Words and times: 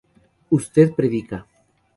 usted 0.49 0.95
predica 0.97 1.45